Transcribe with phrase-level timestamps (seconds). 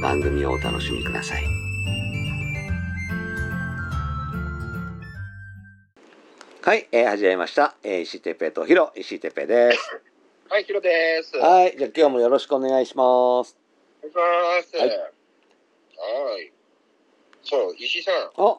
[0.00, 1.44] 番組をお楽しみください。
[6.62, 7.74] はい、えー、始めました。
[7.82, 10.00] えー、石井哲平とヒロ、石井哲平です。
[10.48, 11.36] はい、ヒロです。
[11.36, 13.58] おはい、じゃあ今日もよろしくお願いします。
[14.02, 14.76] 願いします。
[14.78, 14.88] はは
[16.40, 16.52] いい。
[17.42, 18.58] そう、石井さん、あ、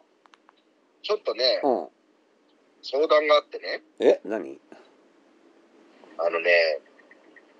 [1.01, 1.87] ちょっとね、うん。
[2.83, 4.59] 相談があってね、え、何？
[6.19, 6.81] あのね、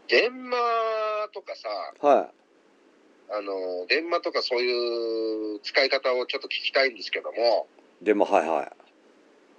[0.08, 2.32] 電話とかさ、は
[3.32, 7.68] あの、電話とかそういう使い方をちょっと聞きたいんですけども、
[8.02, 8.06] い。
[8.06, 8.72] でも、はいはい。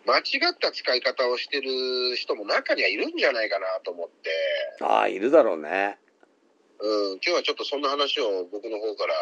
[0.06, 4.30] 間違った使い方をしてる人も中にはいるんじゃないかなと思って、
[4.80, 5.98] ああ、いるだろうね。
[6.80, 9.14] うん、今日はちょっとそんな話を僕の方から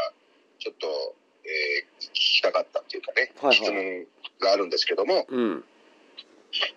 [0.58, 4.06] ちょっと、えー聞きたかったっていうかね、はいはい質問
[4.40, 5.64] があるんですけども、うん。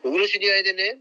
[0.03, 0.99] 僕の知り合いでね、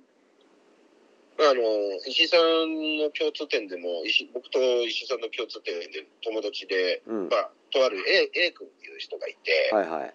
[1.39, 1.63] あの、
[2.07, 7.29] 石井さんの共通点でも、石僕と石井さんの共通点で友達で、うん。
[7.29, 10.15] まあ、とある A, A 君っていう人がいて、はいはい。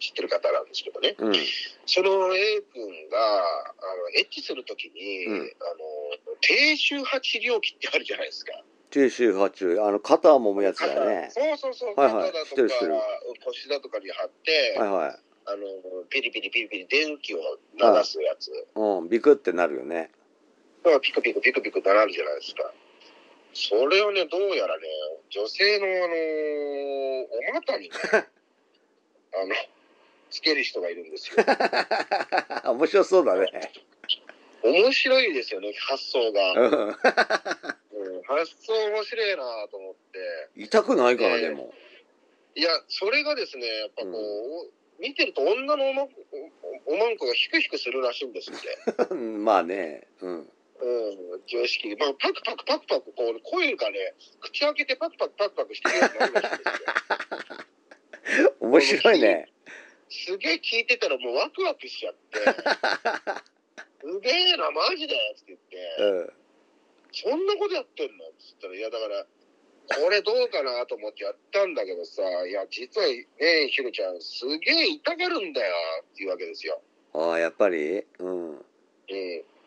[0.00, 1.34] 知ってる方なんですけどね、うん。
[1.84, 5.48] その A 君が、あの、エッチするときに、うんあの、
[6.40, 8.52] 低周波治療器ってあるじゃないですか。
[8.90, 11.28] 九州八中、あの、肩を揉むやつだよね。
[11.30, 12.64] そうそうそう、はいはい肩だとか、
[13.44, 15.29] 腰だとかに貼って、はいはい。
[15.52, 17.38] あの、ピリピリピリピリ電気を
[17.74, 18.50] 流すやつ。
[18.74, 20.10] うん、ビクってなるよね。
[20.84, 22.72] だからピクピクピクピクならるじゃないですか。
[23.52, 24.84] それをね、どうやらね、
[25.28, 26.14] 女性のあの
[27.50, 29.54] お股にね、 あの、
[30.30, 31.44] つける人がいるんですよ。
[32.72, 33.72] 面白そうだね。
[34.62, 36.52] 面白いですよね、発想が。
[36.52, 36.88] うん
[37.92, 40.48] うん、発想面白いなと思って。
[40.56, 41.74] 痛くないから、ええでも。
[42.54, 49.14] いや、それがですね、やっぱこう、見てると女のおまおおまんこがヒクヒクするらしいんですって。
[49.14, 50.06] まあね。
[50.20, 50.38] うん。
[50.38, 51.94] うん、常識。
[51.96, 56.64] まあ、パクパクパクパク、こう、声がね、口開けてパクパクパクパクしてるようになるらしいんで
[58.26, 58.54] すよ。
[58.60, 59.48] 面白いね。
[60.08, 62.38] すげえ聞いてたらもうワクワクしちゃって、
[64.00, 66.32] すげえな、マジでって言って、うん。
[67.12, 69.26] そんなことやってんのって言ったら、いや、だから、
[69.90, 73.24] これどうかなと思ってやったんだけどさ、いや、実はね、
[73.70, 76.80] ひろちゃん、すげえ痛がるんだよっていうわけですよ。
[77.12, 78.04] ああ、やっぱり？
[78.20, 78.50] うん。
[78.54, 78.62] うん。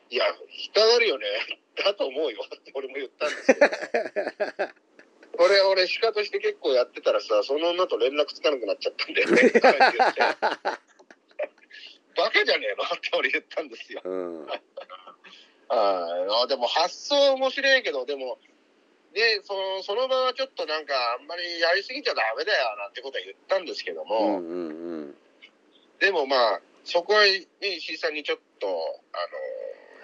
[0.10, 0.26] いや、
[0.72, 1.26] 痛がるよね。
[1.76, 3.68] だと思うよって俺も言ったんですけど。
[5.36, 9.52] これ俺、仕方して結構やってたらさ、その女と連絡つかなくなっちゃったんだよね。
[12.16, 14.02] バカじゃねえのって俺言ったんですよ。
[14.04, 14.46] うん。
[14.46, 14.62] はい
[15.70, 18.38] あでも発想面白いけど、でも、
[19.14, 25.16] で、そのその場はちょっとなんか、あんまりやりすぎちゃダメだよなんてことは言ったんですけどうも、んうんうん。
[26.00, 28.68] でもまあ、そこは、ね、石井さんにちょっと、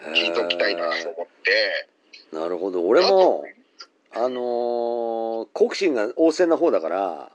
[0.06, 1.88] あの、聞いときたいなと思って、
[2.32, 2.88] なるほど。
[2.88, 3.44] 俺も、
[4.12, 7.32] あのー好奇心が旺盛な方だから、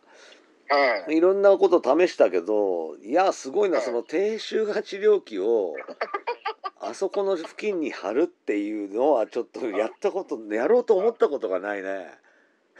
[0.68, 1.16] はい。
[1.16, 5.74] いろんなこと試したけど、いや、すごいな、はいその低周波治療器を、
[6.86, 12.06] あそこの付近に貼るっていうのは、ちょっとやったこと、やろうと思ったことがないね。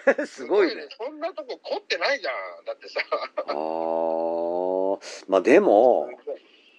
[0.27, 0.87] すごいね。。
[0.99, 2.65] そんなとこ凝ってないじゃん。
[2.67, 3.01] だってさ。
[3.47, 6.09] あー、まあでも、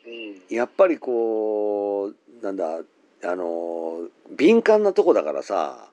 [0.06, 0.44] うん。
[0.50, 2.82] やっぱりこう、なんだ、
[3.24, 5.90] あのー敏感なとこだからさ、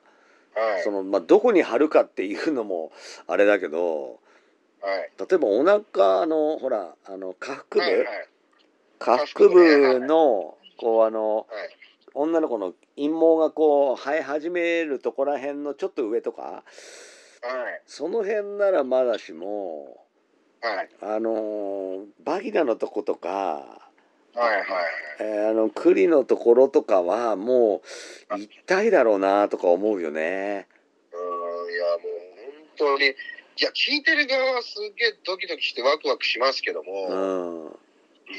[0.55, 0.83] はい。
[0.83, 2.91] その、まあ、どこに貼るかっていうのも、
[3.27, 4.19] あれだけど、
[4.81, 5.11] はい。
[5.17, 7.97] 例えばお腹の、ほら、あの、下腹部、はい。
[7.97, 8.27] はい。
[8.99, 11.47] 下腹部の、こう、あの、はい。
[12.15, 16.63] 女の子の陰毛がこう生え始めるとこら辺のちょっと上とかはい。
[17.87, 20.05] その辺ならまだしも
[20.61, 20.89] はい。
[21.01, 23.83] あのーバギナのとことか、は
[24.35, 24.39] い。
[24.39, 24.63] はい。
[25.21, 27.81] えーあの栗のところとかはも
[28.31, 30.67] う痛いだろうなとか思うよね。
[31.11, 32.23] うん、いや、もう
[32.77, 33.09] 本当に、い
[33.61, 37.79] や、聞いてる側はすげえドキドキしてワクワクしますけども、うん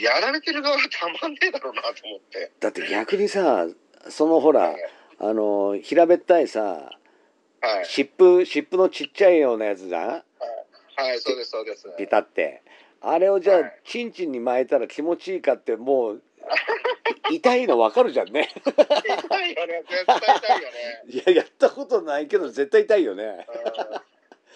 [0.00, 2.52] やられてる側はたまんねえだろうなと思って。
[2.60, 3.66] だって逆にさ
[4.08, 4.90] そのほらはい。
[5.20, 6.60] あの平べったいさ
[7.60, 10.08] はい、湿布湿布のちっちゃいようなやつじゃん？
[10.96, 11.86] はい、そうです、そうです。
[11.96, 12.62] ピタって。
[13.00, 13.80] あれをじゃあ、はい。
[13.84, 16.22] チンチンに巻いたら気持ちいいかってもう
[17.32, 18.50] い痛いの分かるじゃんね。
[18.54, 21.02] 痛いよね、絶対痛いよね。
[21.08, 23.24] いややったことないけど絶対痛いよね。
[23.24, 23.34] うん。
[23.72, 24.00] こ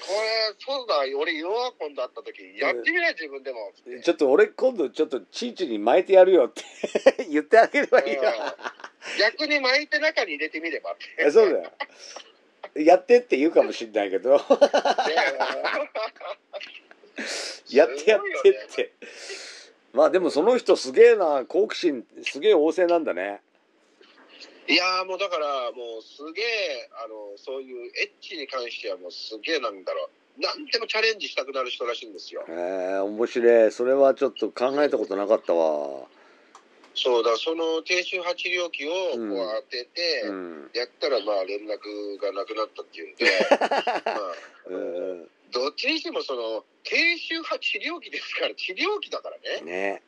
[0.07, 3.73] れ、そうだ、俺、弱コンだった時、やってみない、自分でも。
[4.03, 6.63] ちょっと俺今度ちょっとチンチンに巻いてやるよって
[7.29, 8.57] 言ってあげればいいな、
[9.19, 11.05] 逆に巻いて中に入れてみればって。
[11.19, 11.73] えそうだよ。
[12.75, 14.37] やってって言うかもしんないけど。
[14.37, 14.45] ね
[17.71, 17.87] や。
[17.87, 18.93] ってやってって、
[19.93, 23.41] まあでもその人すげえな好奇心すげえ旺盛なんだね
[24.69, 30.41] いやーもうだからもうすげえあのそういうエッチに関してはもうすげえなんだろう。
[30.41, 32.45] 何でもチャレンジしたくなる人らしいんですよ。
[32.47, 33.73] へえ面白い。
[33.73, 36.07] それはちょっと考えたことなかったわ。
[36.95, 39.31] そうだその低周波治療器をこううん。
[39.31, 40.71] 当てて、うん。
[40.75, 43.25] やったらまあ連絡がなくなったっていうんで。
[44.05, 44.35] まあ
[44.67, 45.31] うん。
[45.51, 49.63] どっちにしてもその低周波治療器ですから治療器だからね。
[49.63, 50.03] ね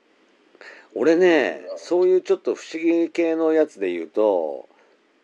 [0.95, 4.69] 俺ねそういうちょっと不思議系のやつで言うと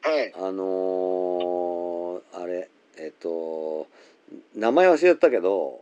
[0.02, 0.32] はい。
[0.36, 2.68] あのーあれ
[2.98, 3.86] えっと
[4.54, 5.80] 名前忘れちゃったけど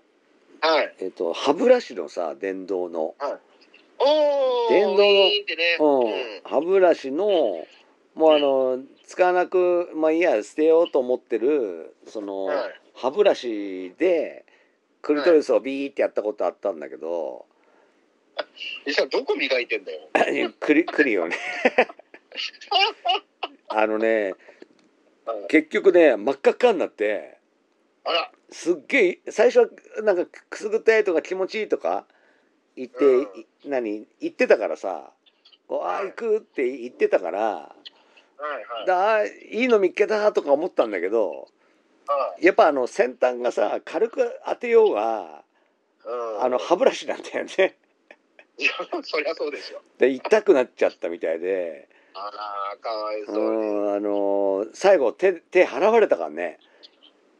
[0.60, 0.94] はい。
[1.00, 3.14] えっと歯ブラシのさ電動の、
[3.98, 5.44] おお電動のね。
[5.78, 7.26] うん、歯ブラシの
[8.14, 12.80] もうあの使わなくまあいいや捨てようと思ってるその、はい。
[12.94, 14.44] 歯ブラシで
[15.02, 17.44] クリトリスをビーってやったことあったんだけど、
[18.86, 20.08] 実はどこ磨いてんだよ。
[20.60, 21.36] クリクリをね。
[23.68, 24.34] あのね
[25.48, 27.38] 結局ね真っ赤っかになって
[28.04, 28.30] あら。
[28.50, 29.68] すっげえ最初は
[30.02, 32.06] なんかくすぐったいとか気持ちいいとか
[32.76, 33.22] 言って、うん。
[33.22, 35.12] い何言ってたからさ
[35.66, 36.06] 「こうああはい。
[36.08, 37.74] 行く」って言ってたからは
[38.40, 38.86] いはい。
[38.86, 41.48] だあいいの見っけたとか思ったんだけど
[42.06, 42.44] はい。
[42.44, 45.42] やっぱあの先端がさ軽く当てようが
[46.04, 46.42] うん。
[46.42, 47.76] あの歯ブラシなんだよね。
[48.58, 48.70] い や
[49.02, 49.82] そりゃそうでしょ。
[49.98, 51.88] で痛くなっちゃったみたいで。
[52.14, 53.66] あらかわいうそうに。
[53.90, 56.58] んあの最後手手払われたからね。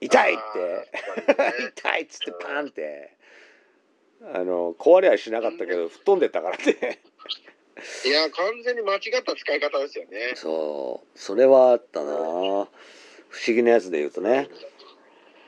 [0.01, 0.59] 痛いって。
[0.59, 0.91] ね。
[1.77, 3.13] 痛いっつってパーンって。
[4.33, 6.99] あの壊れはしなかったけど吹っ飛んでったからね。
[8.05, 10.33] いや完全に間違った使い方ですよね。
[10.35, 11.19] そう。
[11.19, 12.13] それはあったな。
[12.13, 14.49] 不思議なやつで言うとね。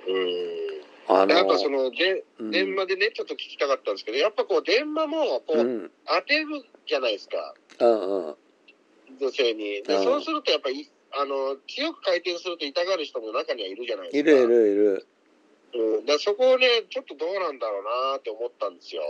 [0.06, 0.75] うん
[1.08, 2.50] あのやっぱそのでうん。
[2.50, 5.90] 電話でねちょっと聞きたかったんですけどやっぱこう電話もこううん。
[6.06, 6.46] 当てる
[6.86, 7.54] じゃないですか。
[7.80, 8.34] うんうん。
[9.20, 9.82] 女性に。
[9.82, 10.04] でうん。
[10.04, 14.30] そうするとやっぱりあの強く回転すると痛がる人も中にはいるじゃないですか。
[14.30, 15.06] いるいるいる。
[15.74, 19.02] うん、だそこをねちょっとどうなんだろうなって思ったんですよ。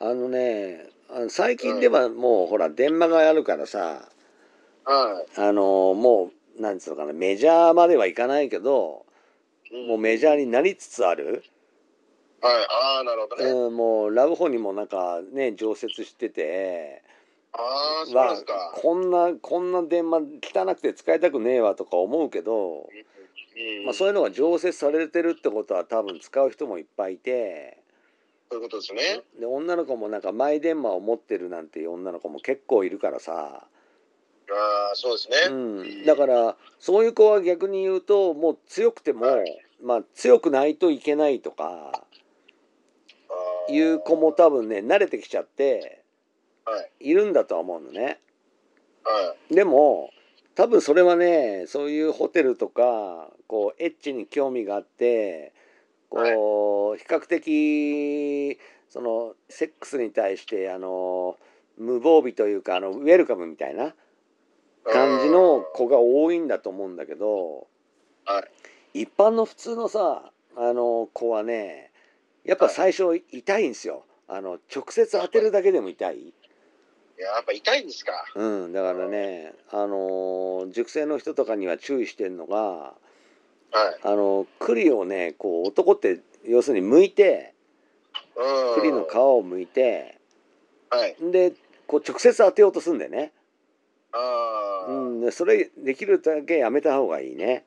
[0.00, 4.08] あのねあの最近ではもうほら電話があるからさ
[4.84, 5.40] はい。
[5.40, 9.07] あのもうなんつうのかなメジャーまではいかないけどうん
[9.86, 11.44] もうメジャーになりつつある、
[12.40, 12.54] はい。
[12.96, 17.02] ああなるほどね、うん、もうラブホにもなんかね常設してて。
[17.52, 22.88] ああそうですか、こんなこんな電話汚くて使いたくねえわとか思うけど、
[23.56, 23.84] うん。
[23.84, 27.82] まあ、そういうのが常設されてるってことは多分使う人もいっぱいいて。
[28.50, 29.22] そういうことですね。
[29.38, 33.66] で女の子もなんかマイ電話を持ってるなんていう女の子も結構いるからさ、
[34.50, 35.52] ああそうですね、う
[36.02, 39.64] ん、だからそういう子は逆に言うともう強くても、はい。
[39.82, 42.04] まあ、強くないといけないとか
[43.68, 46.02] いう子も多分ね慣れてきちゃって
[46.64, 47.10] はい。
[47.10, 48.18] いるんだとは思うのね。
[49.04, 49.54] はい。
[49.54, 50.10] でも
[50.54, 55.52] 多分それはねそういうホテルとかこうエッチに興味があって
[56.10, 61.36] こう比較的そのセックスに対してあの
[61.78, 63.94] 無防備というかあのウェルカムみたいな
[64.92, 67.66] 感じの子が多いんだと思うんだけど、
[68.24, 68.44] は
[68.94, 71.90] 一般の普通のさあの子はね
[72.44, 74.04] やっぱ最初痛いんですよ。
[74.26, 76.18] あの直接当てるだけでも痛い。
[76.18, 76.32] い
[77.18, 78.12] ややっぱ痛いんですか。
[78.34, 82.94] うん、だからね、あのー熟成の人とかには注意してるのが、は
[83.72, 83.98] い。
[84.02, 87.54] あの栗をねこう男って要するに剥いて
[88.36, 88.80] うん。
[88.80, 90.18] 栗の皮を剥いて
[90.90, 91.16] はい。
[91.32, 91.52] で
[91.86, 93.32] こう直接当てようとするんだよね、
[94.12, 97.64] あー、うん、でそれできるだけやめた方がいいね、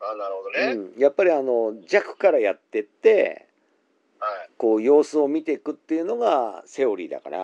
[0.00, 3.46] あーなるほどね、うん、やっぱりあの弱からやってって
[4.18, 4.50] はい。
[4.56, 7.38] こう様子を見ていくっていうのがセオリーだから、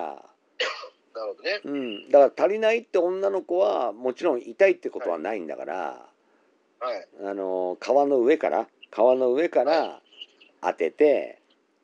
[1.15, 1.61] なるほどね。
[1.65, 5.75] うん、だから足りないって女の子はもちろん痛いってことはないんだから、
[6.79, 7.09] はい。
[7.27, 10.01] あの川の上から川の上から
[10.63, 11.43] 当てて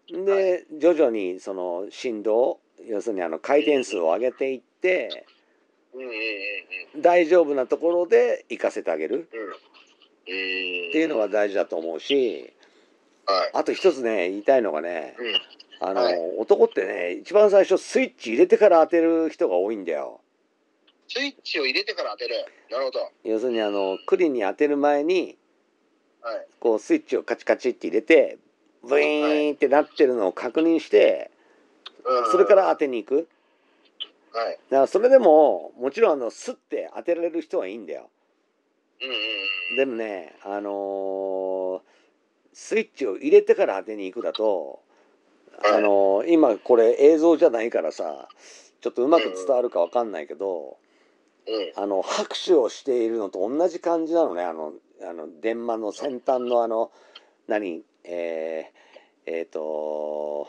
[0.09, 5.27] で徐々にその振動要するにあの回転数を上げていって。
[6.99, 9.29] 大丈夫なところで行かせてあげる。
[10.27, 12.53] っていうのが大事だと思うし
[13.27, 13.51] はい。
[13.55, 15.15] あと一つね言いたいのがね
[15.81, 15.89] うん。
[15.89, 20.21] あの、はい男ってね一番最初スイッチ入れてから当てる人が多いんだよ。
[21.09, 22.35] スイッチを入れてから当てる。
[22.71, 23.11] なるほど。
[23.25, 25.37] 要するにあの栗に当てる前に
[26.21, 26.47] はい。
[26.59, 28.39] こうスイッチをカチカチって入れて
[28.83, 31.31] ブイーンってなってるのを確認して
[32.05, 33.29] うんそれから当てに行く
[34.37, 34.59] はい。
[34.71, 38.11] だからそれでももちろんあのスッて当てられる人はいいんだよ
[39.01, 39.77] うんうんうん。
[39.79, 41.81] でもねあのー
[42.53, 44.81] スイッチを入れてから当てに行くだと
[45.65, 48.29] あのー今これ映像じゃないからさ
[48.83, 50.77] ちょっとうまく伝わるかわかんないけど
[51.47, 51.73] うん。
[51.83, 54.73] あの拍手をしているのと同じ感じなのねあの
[55.09, 56.91] あの電話の先端のあの
[57.49, 57.83] 何？
[58.05, 60.49] えー、えーと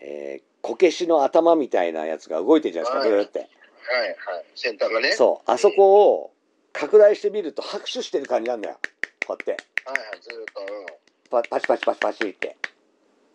[0.00, 4.44] えーこけしの頭みたいなやつが動いてるじゃないですかはいブーってはいはい。
[4.54, 5.12] 先端がね。
[5.12, 6.32] そうあそこを
[6.72, 8.78] 拡大してみると拍手してる感じなんだよ
[9.26, 10.20] こうやってはいはい。
[10.20, 10.60] ずーっと。
[10.60, 10.86] うん。
[11.30, 12.56] パパチパチパチパチって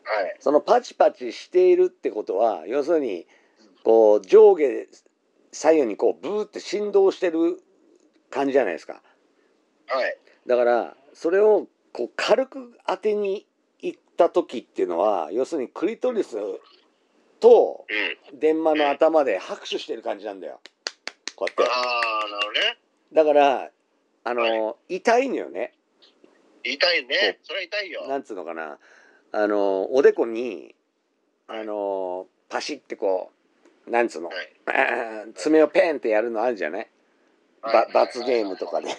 [0.04, 0.36] はい。
[0.40, 3.26] そのパチパチしているってことは要するに
[3.84, 4.88] こう上下
[5.52, 7.62] 左右にこうブーって振動してる
[8.30, 9.02] 感じじゃないですか
[9.88, 10.18] はい。
[10.48, 13.46] だからそれをこう軽く当てに
[13.80, 16.38] 行った時っていうのは要するにクリトリス
[17.46, 17.86] と
[18.32, 18.40] うん。
[18.40, 20.60] 電話の頭で拍手してる感じなんだよ。
[21.36, 21.74] こうやっあ
[22.26, 22.60] あ、なるほどね。
[23.10, 23.70] てだから
[24.24, 25.74] あの、痛いのよね。
[26.64, 27.38] 痛いね。
[27.44, 28.08] それは痛いよ。
[28.08, 28.80] なんつうのかな。
[29.32, 30.74] あのおでこに
[31.48, 33.32] あのパシってこ
[33.86, 35.34] うなんつうの、はい。
[35.36, 36.90] 爪をペンってやるのあるじゃない？
[37.62, 38.88] ば罰ゲームとかで。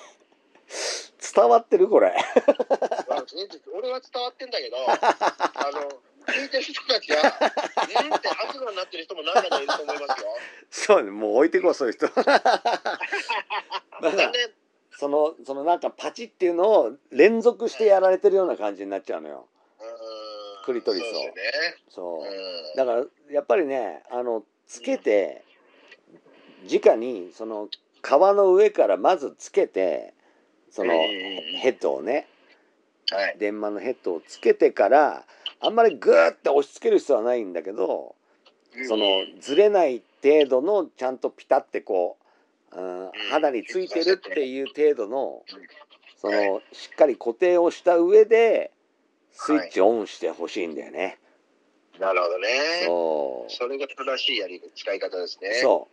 [1.34, 2.14] 伝わってるこれ。
[3.74, 10.26] 俺は伝わってんだけど、あの、聞いてる人たちは、うんって悪夢になってる人も何かいると思いますよ。
[10.70, 12.08] そうねもう置いてこうそういう人。
[14.98, 19.46] そのそのなんかパチっていうのを連続してやられてるような感じになっちゃうのよ
[19.78, 19.82] う
[20.62, 21.32] んクリトリスをそうね。
[21.88, 25.44] そううんだからやっぱりねあのつけて
[26.70, 27.68] 直にその
[28.02, 30.14] 皮の上からまずつけて
[30.70, 32.26] そのうんヘッドをね
[33.10, 33.36] はい。
[33.38, 35.26] 電話のヘッドをつけてから
[35.60, 38.14] あんまりグーって押し付ける必要はないんだけど
[38.88, 39.06] その
[39.40, 42.18] ずれない程度のちゃんとピタってこ
[42.72, 45.42] う、うん、肌についてるっていう程度の
[46.20, 48.72] そのしっかり固定をした上で
[49.32, 51.18] スイッチオンしてほしいんだよね。
[52.00, 52.48] なるほどね。
[52.84, 53.52] そう。
[53.52, 55.54] それが正しいやり使い方ですね。
[55.62, 55.88] そ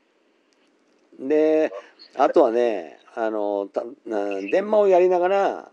[1.20, 1.28] う。
[1.28, 1.72] で
[2.16, 4.50] あとはねあのたうん。
[4.50, 5.72] 電話をやりながら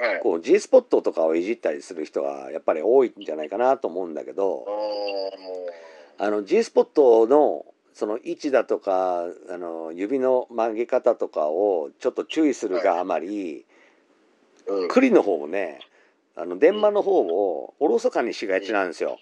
[0.00, 0.20] はい。
[0.20, 4.66] こう G スポットとかをいじったりする人がやっぱり多いんじゃないかなと思うんだけど
[6.18, 13.66] あの G スポットのその位置だとかあの指の曲げ方とかをちょっと注意するがあまり
[14.66, 14.88] うん。
[14.88, 15.80] 栗の方もね
[16.36, 19.18] あの電話の方をおろそかにしがちなんですよ。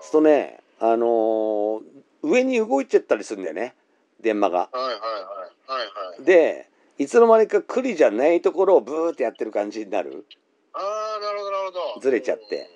[0.00, 1.80] するとねあのー
[2.22, 3.74] 上に動いちゃったりするんだよね
[4.20, 4.58] 電話が。
[4.58, 5.00] はいはいはい。
[5.00, 6.24] はいはい。
[6.24, 10.24] でいつの間にか栗じゃないところをブーってやってる感じになる、
[10.72, 10.78] あ
[11.18, 12.00] あ、なるほどなるほど。
[12.00, 12.68] ずれちゃって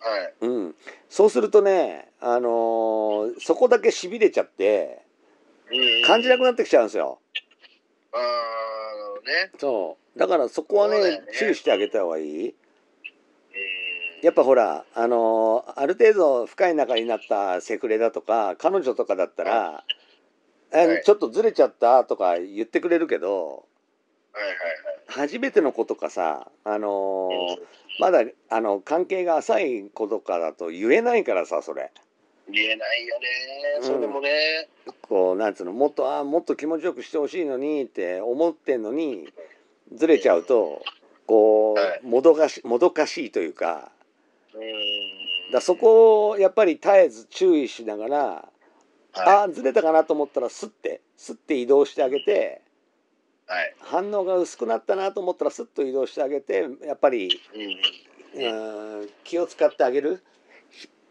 [0.00, 0.10] うん。
[0.10, 0.34] はい。
[0.40, 0.74] うん、
[1.08, 5.02] そうするとね、あのーそこだけしびれちゃって
[5.70, 7.18] うん感じなくなってきちゃうんですよ
[8.12, 8.20] ああ、
[9.28, 9.50] ね。
[9.58, 12.54] そうだからそこはねね注意してあげた方がいいうん。
[14.22, 19.84] やっぱほら、あのーある程度深い仲になったセフレだとか彼女とかだったら
[20.74, 23.66] 「えはいちょっとずれちゃった」とか言ってくれるけど
[24.32, 24.54] はいはい
[25.06, 27.28] 初めての子とかさ、あの。
[28.00, 31.92] まだあの関係が浅い子とかだと言えないからさそれ
[32.50, 33.26] 言えないよね。
[33.78, 34.68] うんそれもね。
[35.08, 39.32] こうなんつうのもっとあーもっと気持ちよくしてほしいのにって思ってんのに
[39.94, 40.82] ずれちゃうと
[41.26, 43.92] こはいうもどかしもどかしいというか
[44.54, 45.52] うん。
[45.52, 48.48] だそこをやっぱり絶えず注意しながら
[49.14, 52.62] はあーずれたかなと思ったらスッてスッて移動してあげて
[53.48, 53.50] い。
[53.52, 53.74] はい。
[53.78, 57.40] 反応が薄くなったなと思ったらスッと移動してあげてやっぱり
[58.34, 59.08] うん。
[59.22, 60.22] 気を使ってあげる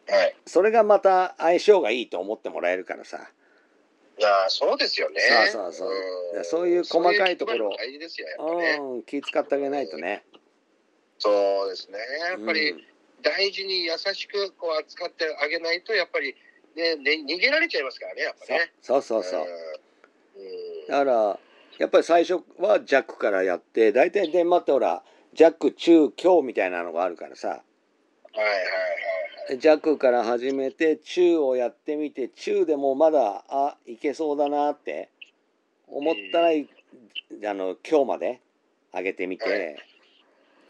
[0.07, 0.35] はい。
[0.45, 3.17] それがまた相性がいいと思ってもらえるからさ
[4.19, 5.21] いやーそうですよね。
[5.51, 8.77] そうそうそううんやそういう細かいところそう大事ですよ、ね。
[8.79, 10.23] うん気使ってあげないとね
[11.19, 11.97] そうですね。
[12.29, 12.83] やっぱりうん
[13.23, 16.35] 大事に優しくこう扱ってあげないと、やっぱり
[16.75, 18.71] ね、ね逃げられちゃいますからね、やっぱね。
[18.81, 19.45] そうそうそううん。
[19.45, 21.39] うんだから
[21.79, 25.01] やっぱり最初はジャックからやって大体電話ってほら
[25.33, 28.47] 弱中強みたいなのがあるからさはいはい
[29.49, 29.59] はい。
[29.59, 35.09] 弱から始めて中をやってみて中でもまだあいけそうだなって
[35.87, 36.67] 思ったら、い
[37.45, 38.41] あの強まで
[38.93, 39.75] 上げてみて、はい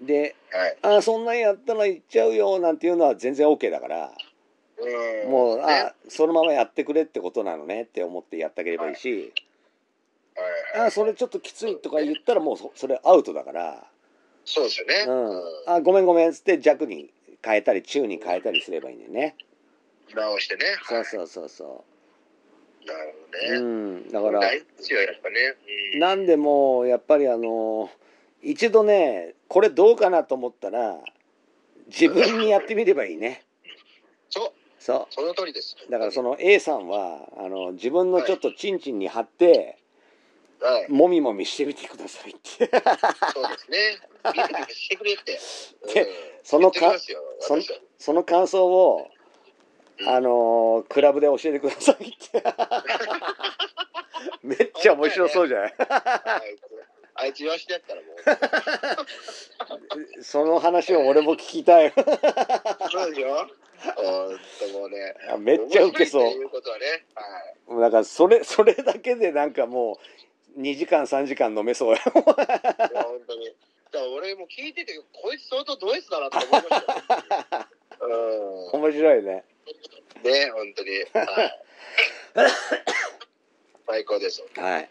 [0.05, 0.98] ではい。
[0.98, 4.12] あそんなんやったらいっちゃうよなんていうのは全然 OK だから
[4.83, 5.31] うん。
[5.31, 9.33] もう、ね、あそのままやってくれってことなのねって思ってやってあげればいいし、
[10.35, 10.43] は
[10.75, 10.87] いはい。
[10.87, 13.83] あそれちょっときついとか言ったらもうそそれアウトだから、
[14.45, 15.05] そうですよね。
[15.07, 17.11] うん、あごめんごめんっつって弱に
[17.43, 19.35] 変えたり中に変えたりすればいいんだよね。
[20.13, 20.63] 直してね。
[20.83, 21.83] そうそうそうそ
[22.85, 23.59] なるう。
[23.59, 23.99] うほどね。
[24.07, 25.35] ん、だから大事ですよ、やっぱね。
[25.93, 25.99] うん。
[25.99, 27.89] なんでもやっぱりあの
[28.41, 30.97] 一度ねこれどうかなと思ったら
[31.87, 33.43] 自分にやってみればいいね。
[34.29, 34.51] そう、
[34.83, 35.77] そその通りです。
[35.87, 39.77] うだからその A さんはあの自分のちょっとチンチンに貼って、
[40.59, 40.91] はい。
[40.91, 42.41] もみもみしてみてくださいって。
[42.49, 43.97] そうですね。
[44.33, 45.39] ビクビクしてくれって。
[45.93, 46.07] でうん
[46.43, 47.55] そのそ
[47.97, 49.07] その感想を
[50.01, 52.43] うんあのクラブで教えてくださいって。
[54.43, 55.73] めっちゃ面白そうじゃない？
[55.77, 56.61] あいつ、
[57.15, 58.07] あいつ言わしてやったらも
[60.17, 60.19] う。
[60.23, 61.93] その話を俺も聞きたい。
[61.95, 62.01] そ
[63.07, 63.55] うでしょほんと
[64.73, 65.15] もうね。
[65.31, 66.85] あめっちゃウケそういうことはね。
[67.67, 67.81] はい。
[67.81, 69.99] だからそれそれだけでなんかも
[70.55, 71.97] う2時間3時間飲めそうや。
[71.97, 73.45] いや本当に。
[73.91, 77.67] だから俺も聞いてて、こいつ相当ド S だなと思いましたよ。
[78.73, 78.81] うん。
[78.81, 79.43] 面白いね。
[80.23, 80.89] ね、本当に。
[81.13, 82.51] はい。
[83.85, 84.43] 最高です。
[84.55, 84.89] はい。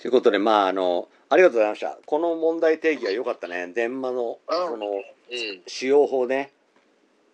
[0.00, 1.98] ということでまああのありがとうございました。
[2.04, 3.68] この問題定義は良かったね。
[3.68, 5.02] 電話のあそのうん。
[5.66, 6.52] 使用法ね。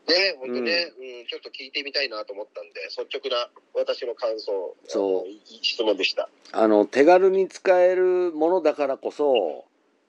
[0.08, 5.24] ね、本当ね、うん、ちょっと聞いてみたいなと思ったんで、率直な私の感想、そう
[5.62, 6.28] 質問でした。
[6.52, 9.64] あの手軽に使えるものだからこそ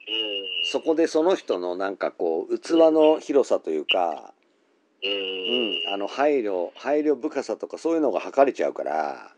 [0.08, 0.66] うん。
[0.66, 4.34] そこでその人のなんかこう器の広さというか、
[5.04, 5.08] う。
[5.08, 9.32] うんん、あの配慮配慮深さとかそういうのが測れちゃうから。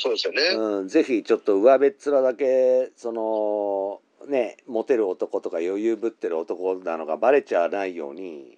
[0.00, 0.42] そうですよね。
[0.56, 8.57] うん、ぜひちょっと上べっ面だけそのねモテる男とか余裕ぶってる男なのがバレちゃわないようにうん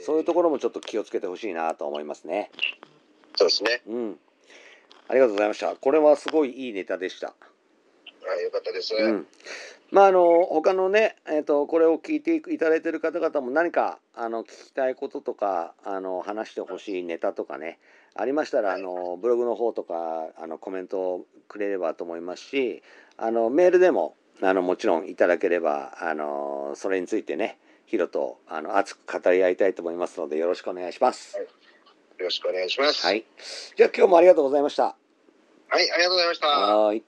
[0.00, 2.50] そういうところもちょっと気をつけてほしいなと思いますね。
[3.36, 3.82] そうですね。
[3.86, 4.18] うん。
[5.08, 5.74] ありがとうございました。
[5.76, 7.28] これはすごいいいネタでした。
[7.28, 7.34] は
[8.40, 8.94] い、よかったです。
[8.94, 9.26] うん。
[9.92, 17.78] まああの他のねえっ、とこれを聞いていただいている方々も何かあの聞きたいこととかあの話してほしいネタとかね
[18.14, 22.82] ありましたらあのブログの方とかあのコメントをくれればと思いますし
[23.18, 27.58] あのメールでもあのもちろんいただければあのそれについてね
[27.92, 31.36] ヒロとあの熱く語り合いたいと思いますのでよろしくお願いします。
[31.36, 31.44] よ
[32.18, 33.04] ろしくお願いします。
[33.04, 33.26] はい。
[33.76, 34.84] じゃあ今日もありがとうございました。
[34.84, 36.46] はい、ありがとうございました。
[36.46, 37.04] はーい。